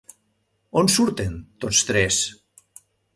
On 0.81 0.89
surten 0.93 1.37
tots 1.65 1.83
tres? 1.91 2.21